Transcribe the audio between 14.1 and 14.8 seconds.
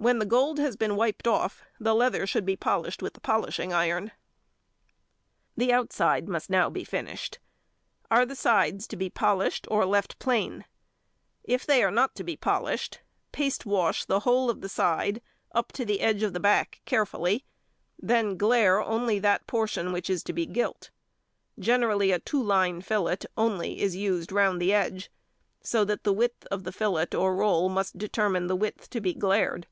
whole of the